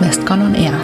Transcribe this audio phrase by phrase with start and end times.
[0.00, 0.80] Westcon on Air.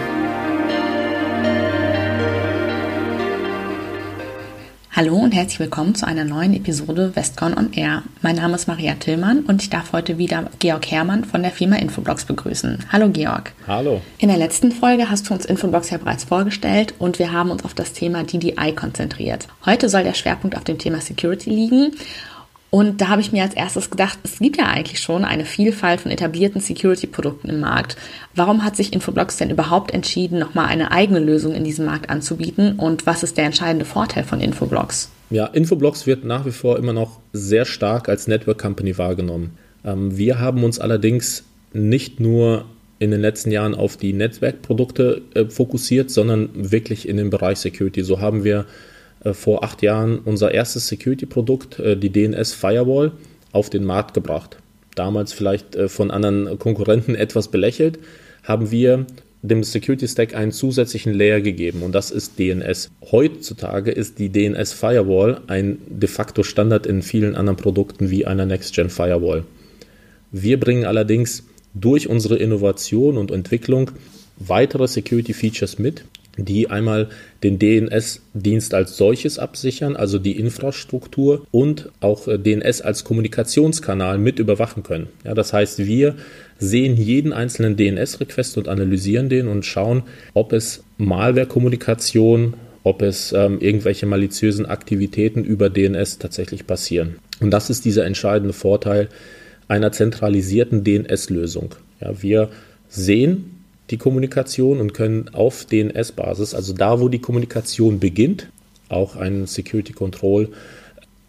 [4.90, 8.02] Hallo und herzlich willkommen zu einer neuen Episode Westcon on Air.
[8.22, 11.76] Mein Name ist Maria Tillmann und ich darf heute wieder Georg Herrmann von der Firma
[11.76, 12.86] Infoblox begrüßen.
[12.90, 13.52] Hallo Georg.
[13.68, 14.00] Hallo.
[14.18, 17.64] In der letzten Folge hast du uns Infoblox ja bereits vorgestellt und wir haben uns
[17.64, 19.46] auf das Thema DDI konzentriert.
[19.64, 21.92] Heute soll der Schwerpunkt auf dem Thema Security liegen
[22.74, 26.00] und da habe ich mir als erstes gedacht, es gibt ja eigentlich schon eine Vielfalt
[26.00, 27.96] von etablierten Security-Produkten im Markt.
[28.34, 32.72] Warum hat sich Infoblox denn überhaupt entschieden, nochmal eine eigene Lösung in diesem Markt anzubieten?
[32.72, 35.08] Und was ist der entscheidende Vorteil von Infoblox?
[35.30, 39.56] Ja, Infoblox wird nach wie vor immer noch sehr stark als Network Company wahrgenommen.
[39.84, 42.64] Ähm, wir haben uns allerdings nicht nur
[42.98, 48.02] in den letzten Jahren auf die Netzwerkprodukte äh, fokussiert, sondern wirklich in den Bereich Security.
[48.02, 48.66] So haben wir
[49.32, 53.12] vor acht Jahren unser erstes Security-Produkt, äh, die DNS Firewall,
[53.52, 54.58] auf den Markt gebracht.
[54.94, 57.98] Damals vielleicht äh, von anderen Konkurrenten etwas belächelt,
[58.42, 59.06] haben wir
[59.42, 62.90] dem Security Stack einen zusätzlichen Layer gegeben und das ist DNS.
[63.10, 68.46] Heutzutage ist die DNS Firewall ein de facto Standard in vielen anderen Produkten wie einer
[68.46, 69.44] Next-Gen Firewall.
[70.32, 71.44] Wir bringen allerdings
[71.74, 73.90] durch unsere Innovation und Entwicklung
[74.38, 76.04] weitere Security Features mit,
[76.36, 77.08] die einmal
[77.42, 84.38] den DNS-Dienst als solches absichern, also die Infrastruktur und auch äh, DNS als Kommunikationskanal mit
[84.38, 85.08] überwachen können.
[85.24, 86.16] Ja, das heißt, wir
[86.58, 90.02] sehen jeden einzelnen DNS-Request und analysieren den und schauen,
[90.34, 97.16] ob es Malware-Kommunikation, ob es ähm, irgendwelche maliziösen Aktivitäten über DNS tatsächlich passieren.
[97.40, 99.08] Und das ist dieser entscheidende Vorteil
[99.68, 101.74] einer zentralisierten DNS-Lösung.
[102.00, 102.50] Ja, wir
[102.88, 108.48] sehen die Kommunikation und können auf DNS-Basis, also da, wo die Kommunikation beginnt,
[108.88, 110.50] auch einen Security Control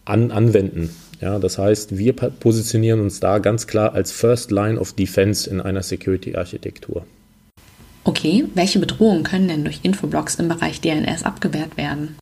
[0.06, 0.89] an, anwenden.
[1.22, 5.62] Ja, das heißt, wir positionieren uns da ganz klar als First Line of Defense in
[5.62, 7.06] einer Security-Architektur.
[8.03, 12.17] Okay, welche Bedrohungen können denn durch Infoblocks im Bereich DNS abgewehrt werden?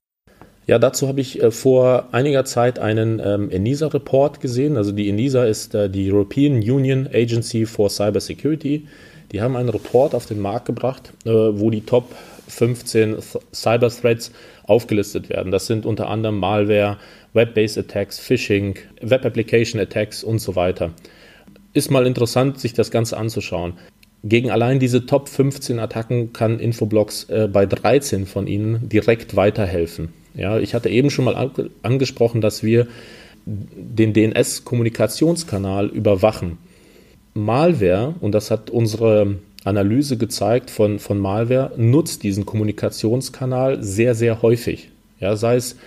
[0.65, 4.77] Ja, dazu habe ich äh, vor einiger Zeit einen ähm, ENISA-Report gesehen.
[4.77, 8.87] Also die ENISA ist äh, die European Union Agency for Cyber Security.
[9.33, 12.15] Die haben einen Report auf den Markt gebracht, äh, wo die Top
[12.47, 13.17] 15
[13.51, 14.31] Cyber Threats
[14.65, 15.51] aufgelistet werden.
[15.51, 16.97] Das sind unter anderem Malware,
[17.33, 20.91] Web-based Attacks, Phishing, Web Application Attacks und so weiter.
[21.73, 23.73] Ist mal interessant, sich das Ganze anzuschauen.
[24.23, 30.13] Gegen allein diese Top 15 Attacken kann Infoblox äh, bei 13 von ihnen direkt weiterhelfen.
[30.35, 31.51] Ja, ich hatte eben schon mal
[31.81, 32.87] angesprochen, dass wir
[33.45, 36.57] den DNS-Kommunikationskanal überwachen.
[37.33, 44.41] Malware, und das hat unsere Analyse gezeigt von, von Malware, nutzt diesen Kommunikationskanal sehr, sehr
[44.41, 44.89] häufig.
[45.19, 45.77] Ja, sei es,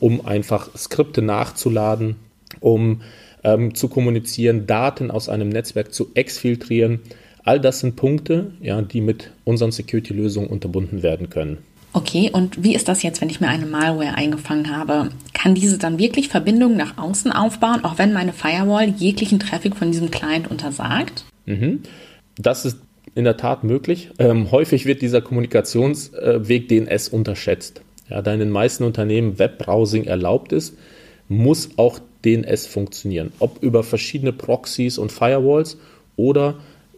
[0.00, 2.16] um einfach Skripte nachzuladen,
[2.60, 3.02] um
[3.44, 7.00] ähm, zu kommunizieren, Daten aus einem Netzwerk zu exfiltrieren.
[7.44, 11.58] All das sind Punkte, ja, die mit unseren Security-Lösungen unterbunden werden können.
[11.92, 15.10] Okay, und wie ist das jetzt, wenn ich mir eine Malware eingefangen habe?
[15.32, 19.90] Kann diese dann wirklich Verbindungen nach außen aufbauen, auch wenn meine Firewall jeglichen Traffic von
[19.90, 21.24] diesem Client untersagt?
[21.46, 21.82] Mhm.
[22.36, 22.78] Das ist
[23.14, 24.10] in der Tat möglich.
[24.18, 27.80] Ähm, häufig wird dieser Kommunikationsweg DNS unterschätzt.
[28.08, 30.76] Ja, da in den meisten Unternehmen Webbrowsing erlaubt ist,
[31.28, 33.32] muss auch DNS funktionieren.
[33.38, 35.78] Ob über verschiedene Proxys und Firewalls
[36.16, 36.56] oder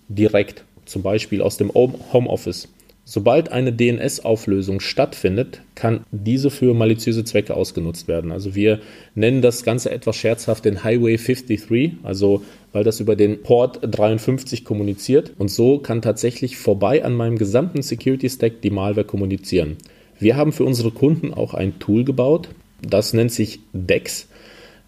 [0.09, 2.69] direkt, zum Beispiel aus dem Homeoffice.
[3.13, 8.31] Sobald eine DNS-Auflösung stattfindet, kann diese für maliziöse Zwecke ausgenutzt werden.
[8.31, 8.79] Also wir
[9.17, 14.65] nennen das Ganze etwas scherzhaft den Highway 53, also weil das über den Port 53
[14.65, 15.33] kommuniziert.
[15.39, 19.79] Und so kann tatsächlich vorbei an meinem gesamten Security-Stack die Malware kommunizieren.
[20.21, 22.51] Wir haben für unsere Kunden auch ein Tool gebaut,
[22.81, 24.29] das nennt sich DEX.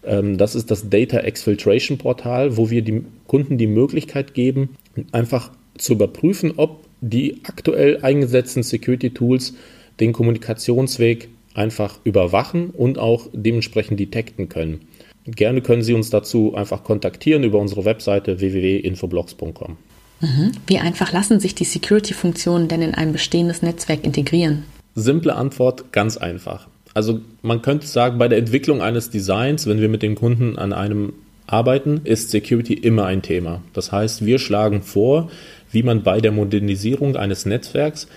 [0.05, 4.77] Ähm, das ist das Data Exfiltration Portal, wo wir die Kunden die Möglichkeit geben,
[5.11, 9.53] einfach zu überprüfen, ob die aktuell eingesetzten Security Tools
[9.99, 14.81] den Kommunikationsweg einfach überwachen und auch dementsprechend detekten können.
[15.25, 19.77] Gerne können Sie uns dazu einfach kontaktieren über unsere Webseite www.infoblogs.com.
[20.21, 20.51] Mhm.
[20.67, 24.63] Wie einfach lassen sich die Security-Funktionen denn in ein bestehendes Netzwerk integrieren?
[24.95, 26.67] Simple Antwort, ganz einfach.
[26.93, 30.71] Also man könnte sagen, bei der Entwicklung eines Designs, wenn wir mit den Kunden an
[30.71, 31.13] einem
[31.47, 33.61] arbeiten, ist Security immer ein Thema.
[33.73, 35.29] Das heißt, wir schlagen vor,
[35.73, 38.07] wie man bei der Modernisierung eines Netzwerks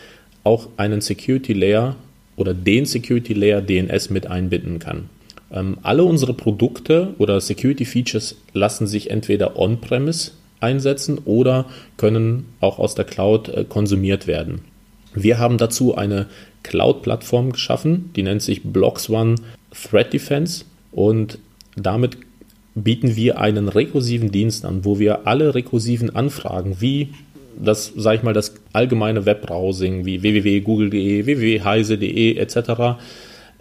[0.45, 1.97] auch einen Security Layer
[2.37, 5.09] oder den Security Layer DNS mit einbinden kann.
[5.51, 11.67] Ähm, alle unsere Produkte oder Security Features lassen sich entweder on-premise einsetzen oder
[11.97, 14.61] können auch aus der Cloud äh, konsumiert werden.
[15.15, 16.27] Wir haben dazu eine
[16.63, 19.37] Cloud-Plattform geschaffen, die nennt sich Blocks One
[19.71, 21.39] Threat Defense und
[21.77, 22.19] damit
[22.75, 27.09] bieten wir einen rekursiven Dienst an, wo wir alle rekursiven Anfragen wie
[27.59, 32.57] das, sage ich mal, das allgemeine Webbrowsing wie www.google.de, www.heise.de etc.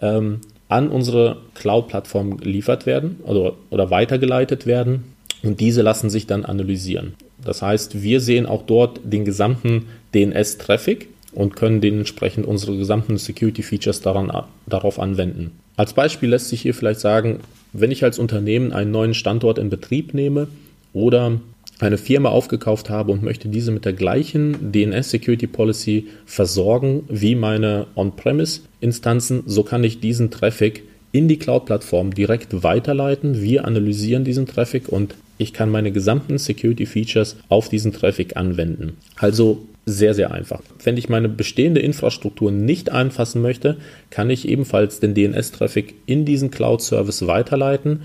[0.00, 5.04] Ähm, an unsere Cloud-Plattform geliefert werden oder, oder weitergeleitet werden
[5.42, 7.14] und diese lassen sich dann analysieren.
[7.44, 14.00] Das heißt, wir sehen auch dort den gesamten DNS-Traffic und können dementsprechend unsere gesamten Security-Features
[14.00, 15.52] darauf anwenden.
[15.76, 17.40] Als Beispiel lässt sich hier vielleicht sagen,
[17.72, 20.48] wenn ich als Unternehmen einen neuen Standort in Betrieb nehme
[20.94, 21.40] oder
[21.78, 27.34] eine Firma aufgekauft habe und möchte diese mit der gleichen DNS Security Policy versorgen wie
[27.34, 33.42] meine On-Premise-Instanzen, so kann ich diesen Traffic in die Cloud-Plattform direkt weiterleiten.
[33.42, 38.96] Wir analysieren diesen Traffic und ich kann meine gesamten Security Features auf diesen Traffic anwenden.
[39.16, 40.62] Also sehr, sehr einfach.
[40.82, 43.76] Wenn ich meine bestehende Infrastruktur nicht anfassen möchte,
[44.10, 48.00] kann ich ebenfalls den DNS-Traffic in diesen Cloud-Service weiterleiten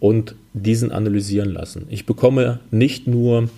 [0.00, 1.86] und diesen analysieren lassen.
[1.90, 3.48] Ich bekomme nicht nur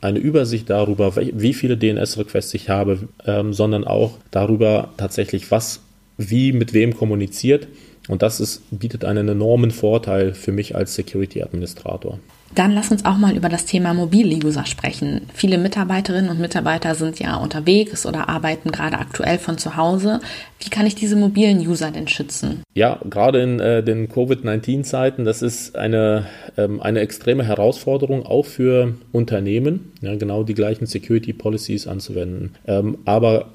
[0.00, 5.80] eine Übersicht darüber, wie viele DNS-Requests ich habe, ähm, sondern auch darüber tatsächlich, was
[6.16, 7.68] wie mit wem kommuniziert.
[8.08, 12.18] Und das ist, bietet einen enormen Vorteil für mich als Security-Administrator.
[12.54, 15.22] Dann lass uns auch mal über das Thema Mobil-User sprechen.
[15.34, 20.20] Viele Mitarbeiterinnen und Mitarbeiter sind ja unterwegs oder arbeiten gerade aktuell von zu Hause.
[20.60, 22.62] Wie kann ich diese mobilen User denn schützen?
[22.74, 28.94] Ja, gerade in äh, den Covid-19-Zeiten, das ist eine, ähm, eine extreme Herausforderung auch für
[29.12, 32.54] Unternehmen, ja, genau die gleichen Security-Policies anzuwenden.
[32.66, 33.52] Ähm, aber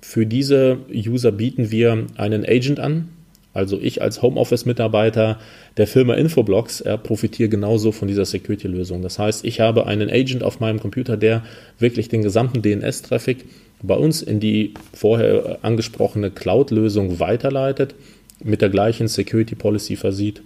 [0.00, 3.08] für diese User bieten wir einen Agent an,
[3.54, 5.38] also ich als Homeoffice-Mitarbeiter
[5.76, 9.00] der Firma Infoblox äh, profitiere genauso von dieser Security-Lösung.
[9.00, 11.44] Das heißt, ich habe einen Agent auf meinem Computer, der
[11.78, 13.44] wirklich den gesamten DNS-Traffic
[13.82, 17.94] bei uns in die vorher angesprochene Cloud-Lösung weiterleitet,
[18.42, 20.42] mit der gleichen Security-Policy versieht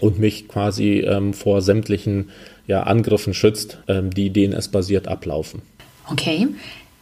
[0.00, 2.30] und mich quasi ähm, vor sämtlichen
[2.66, 5.62] ja, Angriffen schützt, ähm, die DNS-basiert ablaufen.
[6.10, 6.48] Okay,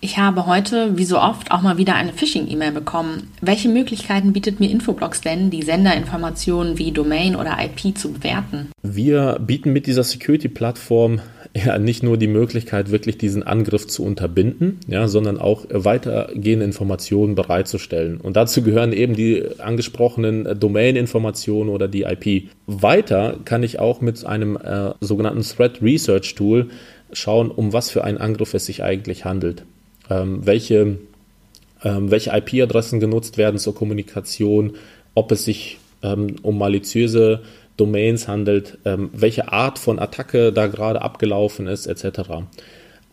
[0.00, 3.32] ich habe heute, wie so oft, auch mal wieder eine Phishing-E-Mail bekommen.
[3.40, 8.70] Welche Möglichkeiten bietet mir Infoblox denn, die Senderinformationen wie Domain oder IP zu bewerten?
[8.82, 11.20] Wir bieten mit dieser Security-Plattform
[11.54, 17.34] ja nicht nur die Möglichkeit, wirklich diesen Angriff zu unterbinden, ja, sondern auch weitergehende Informationen
[17.34, 18.20] bereitzustellen.
[18.20, 22.50] Und dazu gehören eben die angesprochenen Domain-Informationen oder die IP.
[22.66, 26.68] Weiter kann ich auch mit einem äh, sogenannten Threat Research Tool
[27.12, 29.64] schauen, um was für einen Angriff es sich eigentlich handelt
[30.08, 30.98] welche,
[31.82, 34.74] ähm, welche IP-Adressen genutzt werden zur Kommunikation,
[35.14, 37.42] ob es sich ähm, um maliziöse
[37.76, 42.44] Domains handelt, ähm, welche Art von Attacke da gerade abgelaufen ist, etc.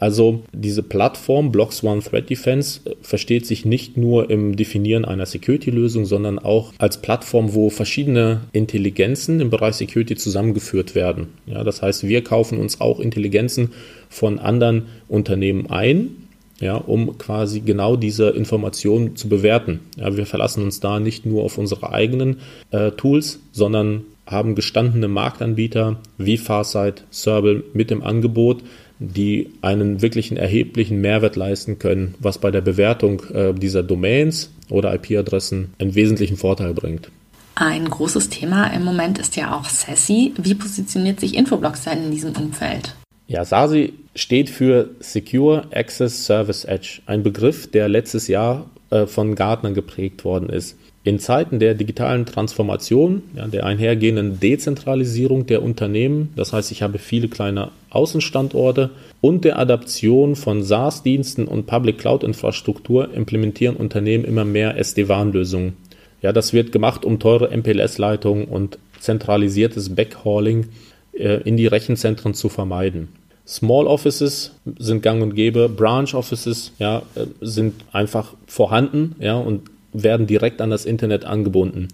[0.02, 5.26] Also diese Plattform Blocks One Threat Defense äh, versteht sich nicht nur im Definieren einer
[5.26, 11.28] Security-Lösung, sondern auch als Plattform, wo verschiedene Intelligenzen im Bereich Security zusammengeführt werden.
[11.46, 13.72] Ja, das heißt, wir kaufen uns auch Intelligenzen
[14.10, 16.28] von anderen Unternehmen ein
[16.62, 19.82] ja, um quasi genau diese Informationen zu bewerten.
[19.98, 22.38] Ja, wir verlassen uns da nicht nur auf unsere eigenen
[22.70, 28.64] äh, Tools, sondern haben gestandene Marktanbieter wie Farsight, Serble mit im Angebot,
[29.00, 34.94] die einen wirklichen erheblichen Mehrwert leisten können, was bei der Bewertung äh, dieser Domains oder
[34.94, 37.10] IP-Adressen einen wesentlichen Vorteil bringt.
[37.56, 40.34] Ein großes Thema im Moment ist ja auch SASI.
[40.38, 42.96] Wie positioniert sich Infoblox denn in diesem Umfeld?
[43.32, 49.36] Ja, SASI steht für Secure Access Service Edge, ein Begriff, der letztes Jahr äh, von
[49.36, 50.78] Gartner geprägt worden ist.
[51.06, 56.98] In Zeiten der digitalen Transformation, ja, der einhergehenden Dezentralisierung der Unternehmen, das heißt, ich habe
[56.98, 58.90] viele kleine Außenstandorte
[59.22, 65.78] und der Adaption von SaaS-Diensten und Public Cloud-Infrastruktur implementieren Unternehmen immer mehr SD-WAN-Lösungen.
[66.22, 70.66] Ja, das wird gemacht, um teure MPLS-Leitungen und zentralisiertes Backhauling
[71.14, 73.21] äh, in die Rechenzentren zu vermeiden.
[73.52, 79.70] Small Offices sind gang und gäbe, Branch Offices ja, äh, sind einfach vorhanden ja, und
[79.92, 81.90] werden direkt an das Internet angebunden,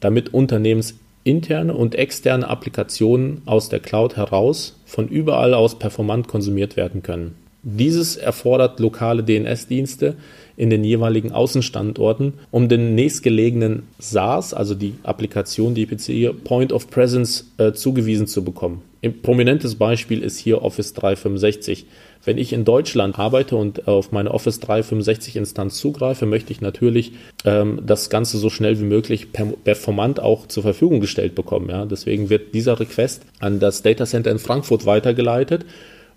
[0.00, 7.02] damit unternehmensinterne und externe Applikationen aus der Cloud heraus von überall aus performant konsumiert werden
[7.02, 7.36] können.
[7.62, 10.16] Dieses erfordert lokale DNS-Dienste
[10.56, 16.90] in den jeweiligen Außenstandorten, um den nächstgelegenen SaaS, also die Applikation, die PC, Point of
[16.90, 18.82] Presence äh, zugewiesen zu bekommen.
[19.04, 21.86] Ein prominentes Beispiel ist hier Office 365.
[22.24, 27.12] Wenn ich in Deutschland arbeite und auf meine Office 365 Instanz zugreife, möchte ich natürlich
[27.44, 31.68] ähm, das Ganze so schnell wie möglich performant auch zur Verfügung gestellt bekommen.
[31.68, 31.84] Ja?
[31.84, 35.66] Deswegen wird dieser Request an das Data Center in Frankfurt weitergeleitet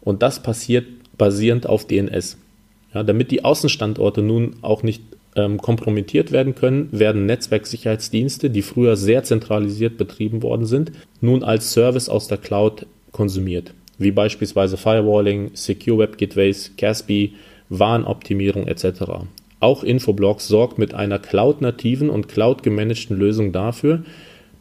[0.01, 0.85] und das passiert
[1.17, 2.37] basierend auf DNS.
[2.95, 5.03] Ja, damit die Außenstandorte nun auch nicht
[5.35, 11.73] ähm, kompromittiert werden können, werden Netzwerksicherheitsdienste, die früher sehr zentralisiert betrieben worden sind, nun als
[11.73, 13.73] Service aus der Cloud konsumiert.
[13.97, 17.29] wie beispielsweise Firewalling, Secure Web Gateways, CASB,
[17.69, 19.03] Warnoptimierung etc.
[19.61, 24.03] Auch Infoblox sorgt mit einer cloud-nativen und cloud-gemanagten Lösung dafür,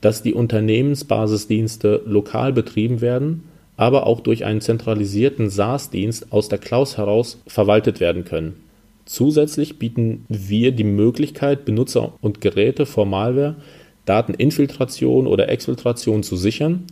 [0.00, 3.42] dass die Unternehmensbasisdienste lokal betrieben werden,
[3.76, 8.56] aber auch durch einen zentralisierten SaaS-Dienst aus der Cloud heraus verwaltet werden können.
[9.04, 13.56] Zusätzlich bieten wir die Möglichkeit, Benutzer und Geräte vor Malware,
[14.06, 16.84] Dateninfiltration oder Exfiltration zu sichern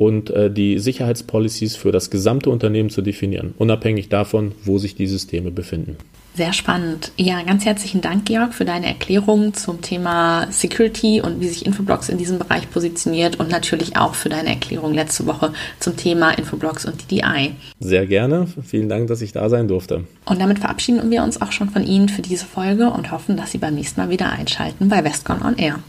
[0.00, 5.06] und äh, die Sicherheitspolicies für das gesamte Unternehmen zu definieren, unabhängig davon, wo sich die
[5.06, 5.98] Systeme befinden.
[6.34, 7.12] Sehr spannend.
[7.18, 12.08] Ja, ganz herzlichen Dank, Georg, für deine Erklärung zum Thema Security und wie sich Infoblox
[12.08, 16.86] in diesem Bereich positioniert und natürlich auch für deine Erklärung letzte Woche zum Thema Infoblox
[16.86, 17.52] und DDI.
[17.78, 18.46] Sehr gerne.
[18.64, 20.04] Vielen Dank, dass ich da sein durfte.
[20.24, 23.52] Und damit verabschieden wir uns auch schon von Ihnen für diese Folge und hoffen, dass
[23.52, 25.80] Sie beim nächsten Mal wieder einschalten bei Westcon on Air.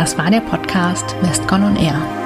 [0.00, 2.19] Das war der Podcast Westcon on Air.